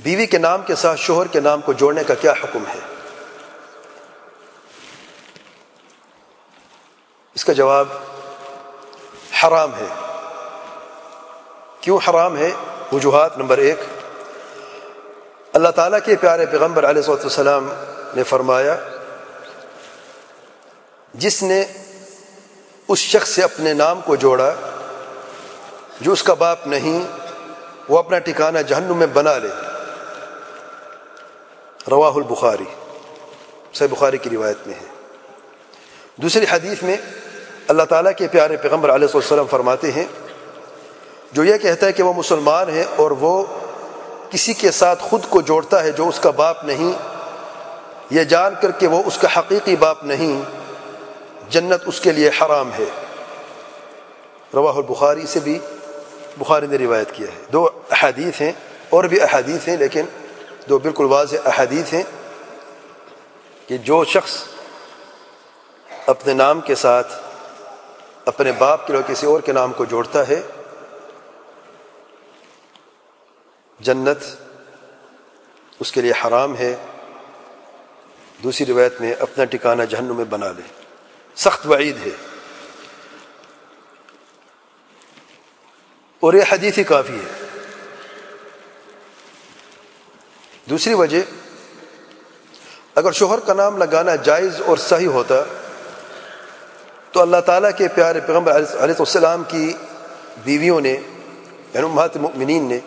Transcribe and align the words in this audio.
بیوی 0.00 0.26
کے 0.26 0.38
نام 0.38 0.62
کے 0.62 0.74
ساتھ 0.74 1.00
شوہر 1.00 1.26
کے 1.26 1.40
نام 1.40 1.60
کو 1.60 1.72
جوڑنے 1.72 2.04
کا 2.04 2.14
کیا 2.14 2.32
حکم 2.32 2.64
ہے؟ 2.74 2.78
اس 7.34 7.44
کا 7.44 7.52
جواب 7.52 7.88
حرام 9.42 9.70
ہے۔ 9.74 9.86
کیوں 11.80 11.98
حرام 12.10 12.36
ہے؟ 12.36 12.50
وجوہات 12.92 13.38
نمبر 13.38 13.58
ایک۔ 13.58 13.80
اللہ 15.52 15.68
تعالیٰ 15.68 15.98
کے 16.04 16.16
پیارے 16.16 16.46
پیغمبر 16.46 16.90
علیہ 16.90 17.10
السلام 17.10 17.72
نے 18.16 18.22
فرمایا، 18.22 18.76
جس 21.14 21.42
نے 21.42 21.64
اس 22.88 22.98
شخص 22.98 23.28
سے 23.28 23.42
اپنے 23.42 23.74
نام 23.74 24.00
کو 24.00 24.16
جوڑا، 24.16 24.54
جو 26.00 26.12
اس 26.12 26.22
کا 26.22 26.34
باپ 26.34 26.66
نہیں، 26.66 27.06
وہ 27.88 27.98
اپنا 27.98 28.18
ٹھکانہ 28.18 28.58
جہنم 28.58 28.96
میں 28.96 29.06
بنا 29.06 29.38
لے۔ 29.38 29.67
رواہ 31.90 32.14
البخاری، 32.14 32.64
صحیح 33.74 33.88
بخاری 33.88 34.18
کی 34.18 34.30
روایت 34.30 34.66
میں 34.66 34.74
ہے۔ 34.74 34.86
دوسری 36.16 36.46
حدیث 36.50 36.82
میں 36.82 36.96
اللہ 37.68 37.82
تعالیٰ 37.82 38.12
کے 38.16 38.28
پیارے 38.28 38.56
پیغمبر 38.56 38.94
علیہ 38.94 39.16
وسلم 39.16 39.46
فرماتے 39.50 39.92
ہیں، 39.92 40.04
جو 41.32 41.44
یہ 41.44 41.56
کہتا 41.56 41.86
ہے 41.86 41.92
کہ 41.92 42.02
وہ 42.02 42.12
مسلمان 42.12 42.68
ہے 42.68 42.84
اور 42.96 43.10
وہ 43.10 43.44
کسی 44.30 44.52
کے 44.52 44.70
ساتھ 44.70 45.02
خود 45.02 45.20
کو 45.28 45.40
جوڑتا 45.40 45.84
ہے 45.84 45.90
جو 45.90 46.08
اس 46.08 46.20
کا 46.20 46.30
باپ 46.30 46.64
نہیں، 46.64 46.92
یہ 48.10 48.24
جان 48.24 48.54
کر 48.60 48.70
کے 48.70 48.86
وہ 48.86 49.02
اس 49.06 49.18
کا 49.18 49.28
حقیقی 49.36 49.76
باپ 49.76 50.04
نہیں، 50.04 50.42
جنت 51.50 51.82
اس 51.86 52.00
کے 52.00 52.12
لیے 52.12 52.28
حرام 52.28 52.70
ہے۔ 52.78 52.84
رواہ 54.54 54.76
البخاری 54.76 55.26
سے 55.26 55.40
بھی 55.40 55.58
بخاری 56.38 56.66
نے 56.66 56.78
روایت 56.78 57.12
کیا 57.12 57.26
ہے۔ 57.26 57.42
دو 57.52 57.68
احادیث 57.90 58.40
ہیں 58.40 58.52
اور 58.90 59.04
بھی 59.04 59.20
احادیث 59.20 59.68
ہیں، 59.68 59.76
لیکن 59.76 60.04
دو 60.68 60.78
بالکل 60.78 61.04
واضح 61.04 61.36
احادیث 61.44 61.92
ہیں 61.92 62.02
کہ 63.66 63.78
جو 63.78 64.04
شخص 64.04 64.44
اپنے 66.06 66.34
نام 66.34 66.60
کے 66.60 66.74
ساتھ 66.74 67.12
اپنے 68.24 68.52
باپ 68.52 68.86
کے 68.86 68.92
کسی 69.06 69.26
اور 69.26 69.40
کے 69.40 69.52
نام 69.52 69.72
کو 69.72 69.84
جوڑتا 69.84 70.28
ہے، 70.28 70.42
جنت 73.80 74.18
اس 75.80 75.92
کے 75.92 76.00
لیے 76.00 76.12
حرام 76.24 76.56
ہے، 76.56 76.76
دوسری 78.42 78.66
روایت 78.66 79.00
میں 79.00 79.14
اپنا 79.14 79.44
ٹکانہ 79.44 79.82
جہنم 79.82 80.16
میں 80.16 80.24
بنا 80.24 80.52
لے 80.56 80.62
سخت 81.36 81.66
وعید 81.66 82.06
ہے۔ 82.06 82.12
اور 86.20 86.34
یہ 86.34 86.42
حدیث 86.48 86.78
ہی 86.78 86.84
کافی 86.84 87.14
ہے۔ 87.14 87.47
دوسری 90.70 90.94
وجہ، 90.94 91.22
اگر 92.94 93.12
شوہر 93.12 93.40
کا 93.40 93.52
نام 93.52 93.76
لگانا 93.76 94.16
جائز 94.16 94.60
اور 94.66 94.76
صحیح 94.76 95.06
ہوتا، 95.06 95.34
تو 97.12 97.20
اللہ 97.20 97.36
تعالیٰ 97.46 97.70
کے 97.76 97.88
پیارے 97.88 98.20
پیغمبر 98.20 98.56
علیہ 98.56 98.94
السلام 98.98 99.42
کی 99.48 99.72
بیویوں 100.44 100.80
نے 100.80 100.92
یعنی 101.74 101.82
امہات 101.82 102.16
مؤمنین 102.16 102.68
نے 102.68 102.78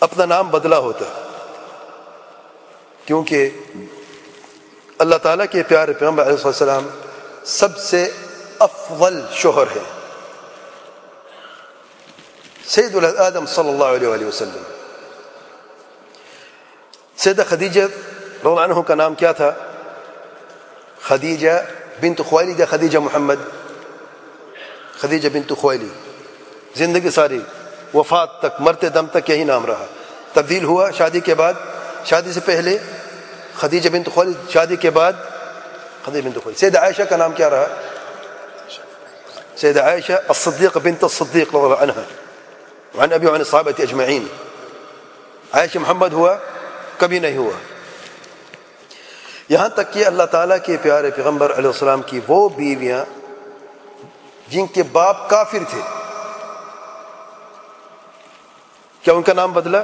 اپنا 0.00 0.24
نام 0.24 0.48
بدلا 0.48 0.78
ہوتا۔ 0.78 1.04
کیونکہ 3.04 3.50
اللہ 4.98 5.16
تعالیٰ 5.22 5.46
کے 5.50 5.62
پیارے 5.62 5.92
پیغمبر 5.92 6.26
علیہ 6.26 6.46
السلام 6.46 6.88
سب 7.44 7.78
سے 7.78 8.10
افضل 8.58 9.20
شوہر 9.32 9.64
ہے 9.76 9.82
سید 12.66 12.96
الادم 12.96 13.46
صلی 13.46 13.68
اللہ 13.68 14.14
علیہ 14.14 14.26
وسلم۔ 14.26 14.81
سيدہ 17.24 17.42
خدیجہ 17.48 17.80
رضی 17.80 18.48
اللہ 18.48 18.60
عنہ 18.60 18.80
کا 18.86 18.94
نام 18.94 19.14
کیا 19.14 19.32
تھا 19.38 19.50
خدیجہ 21.08 21.50
بنت 22.02 22.20
خوائلی 22.28 22.54
یا 22.58 22.66
خدیجہ 22.70 22.98
محمد. 22.98 23.40
خدیجہ 25.00 25.28
بنت 25.32 25.52
خوائلی 25.60 25.88
زندگی 26.76 27.10
ساری. 27.10 27.40
وفات 27.94 28.40
تک 28.40 28.60
مرتے 28.60 28.88
دم 28.88 29.06
تک 29.12 29.30
یہی 29.30 29.44
نام 29.44 29.66
رہا. 29.66 29.86
تبدیل 30.32 30.64
ہوا 30.64 30.90
شادی 30.98 31.20
کے 31.20 31.34
بعد 31.34 31.54
شادی 32.10 32.32
سے 32.32 32.40
پہلے 32.44 32.76
خدیجہ 33.60 33.90
بنت 33.92 34.08
خوائلی 34.14 34.32
شادی 34.52 34.76
کے 34.76 34.90
بعد 34.90 35.12
خدیجہ 36.04 36.24
بنت 36.28 36.42
خوائلی 36.42 36.58
سیدہ 36.60 36.78
عائشہ 36.78 37.02
کا 37.10 37.16
نام 37.16 37.32
کیا 37.32 37.50
رہا؟ 37.50 37.66
سيدة 39.56 39.82
عائشة 39.82 40.22
الصديق 40.30 40.78
بنت 40.78 41.04
الصديق 41.04 41.54
رضي 41.54 41.64
الله 41.64 41.76
عنها 41.76 42.04
وعن 42.94 43.12
أبي 43.12 43.26
وعن 43.26 43.40
الصحابة 43.40 43.74
أجمعين 43.78 44.28
عائشة 45.54 45.78
محمد 45.80 46.14
هو 46.14 46.38
کبھی 47.02 47.18
نہیں 47.18 47.36
ہوا۔ 47.36 47.52
یہاں 49.48 49.68
تک 49.68 49.92
کہ 49.92 50.06
اللہ 50.06 50.22
تعالیٰ 50.22 50.56
کے 50.64 50.76
پیارے 50.82 51.10
پیغمبر 51.10 51.58
علیہ 51.58 51.66
السلام 51.66 52.02
کی 52.02 52.20
وہ 52.28 52.48
بیویاں 52.48 53.04
جن 54.48 54.66
کے 54.66 54.82
باپ 54.82 55.30
کافر 55.30 55.58
تھے۔ 55.70 55.80
کیا 59.02 59.14
ان 59.14 59.22
کا 59.22 59.32
نام 59.32 59.52
بدلا؟ 59.52 59.82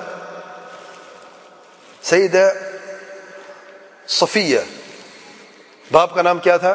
سعید 2.02 2.36
صفیہ۔ 4.08 4.60
باپ 5.92 6.14
کا 6.14 6.22
نام 6.22 6.38
کیا 6.38 6.56
تھا؟ 6.56 6.74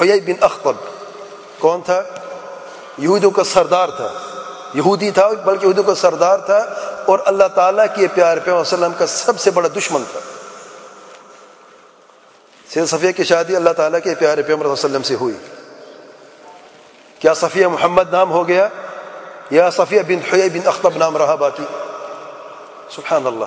حیی 0.00 0.20
بن 0.20 0.44
اختب 0.44 0.72
کون 1.58 1.80
تھا؟ 1.82 2.02
یہودوں 2.98 3.30
کا 3.30 3.44
سردار 3.44 3.88
تھا۔ 3.88 4.35
یہودی 4.74 5.10
تھا، 5.10 5.28
بلکہ 5.28 5.64
یہودوں 5.64 5.82
کا 5.82 5.94
سردار 5.94 6.38
تھا 6.38 6.58
اور 7.06 7.18
اللہ 7.24 7.44
تعالیٰ 7.54 7.86
کے 7.96 8.06
پیار 8.14 8.36
پہ 8.44 8.50
وسلم 8.50 8.92
کا 8.98 9.06
سب 9.06 9.40
سے 9.40 9.50
بڑا 9.50 9.68
دشمن 9.76 10.02
تھا۔ 10.12 10.20
سید 12.70 12.86
صفیہ 12.86 13.12
کی 13.12 13.24
شادی 13.24 13.56
اللہ 13.56 13.70
تعالیٰ 13.70 14.00
کے 14.04 14.14
پیارے 14.14 14.42
پہ 14.42 14.52
وسلم 14.52 15.02
سے 15.02 15.14
ہوئی۔ 15.14 15.34
کیا 17.18 17.34
صفیہ 17.34 17.66
محمد 17.66 18.12
نام 18.12 18.30
ہو 18.30 18.48
گیا؟ 18.48 18.68
یا 19.50 19.70
صفیہ 19.70 20.00
بن 20.08 20.34
حی 20.34 20.50
بن 20.50 20.68
اختب 20.68 20.90
نام 20.96 21.16
رہا 21.16 21.34
باقی؟ 21.34 21.64
سبحان 22.90 23.26
اللہ 23.26 23.44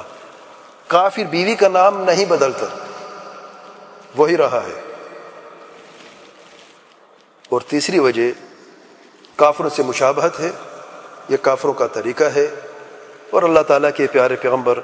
کافر 0.88 1.24
بیوی 1.24 1.56
کا 1.56 1.68
نام 1.68 2.04
نہیں 2.04 2.26
بدلتا۔ 2.26 2.66
وہی 4.18 4.38
رہا 4.38 4.60
ہے۔ 4.68 4.82
اور 7.50 7.62
تیسری 7.62 8.00
وجہ 8.00 8.22
کافروں 9.36 9.70
سے 9.70 9.84
مشابہت 9.84 10.40
ہے۔ 10.40 10.52
یہ 11.30 11.38
کافروں 11.42 11.74
کا 11.74 11.88
طریقہ 11.88 12.24
ہے 12.24 12.48
اور 13.30 13.44
اللہ 13.44 13.60
تعالیٰ 13.68 13.90
کے 13.96 14.08
پیارے 14.12 14.36
پیغمبر 14.36 14.80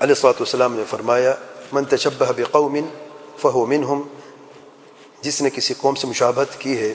علیہ 0.00 0.14
صلاۃ 0.14 0.40
والسلام 0.40 0.74
نے 0.76 0.84
فرمایا، 0.90 1.34
من 1.72 1.84
تشبہ 1.84 2.32
بقوم 2.36 2.78
فہو 3.40 3.66
منہم 3.66 4.02
جس 5.20 5.40
نے 5.42 5.50
کسی 5.50 5.74
قوم 5.74 5.94
سے 5.94 6.06
مشابہت 6.06 6.60
کی 6.60 6.78
ہے، 6.78 6.94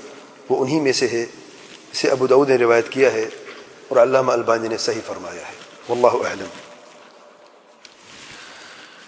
وہ 0.50 0.62
انہی 0.62 0.80
میں 0.80 0.94
سے 0.94 1.08
ہے، 1.08 1.26
اسے 1.92 2.10
ابو 2.10 2.28
دعود 2.28 2.50
نے 2.50 2.58
روایت 2.58 2.90
کیا 2.90 3.14
ہے 3.14 3.28
اور 3.88 3.98
علامہ 3.98 4.32
البانی 4.32 4.68
نے 4.68 4.78
صحیح 4.78 5.02
فرمایا 5.06 5.48
ہے۔ 5.48 5.54
واللہ 5.90 6.28
اعلم۔ 6.28 6.69